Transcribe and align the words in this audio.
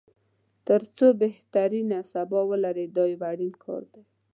تر 0.67 0.81
څو 0.97 1.07
بهترینه 1.21 1.99
سبا 2.13 2.39
ولري 2.51 2.85
دا 2.97 3.03
یو 3.11 3.21
اړین 3.31 3.53
کار 3.63 3.83
دی. 3.93 4.03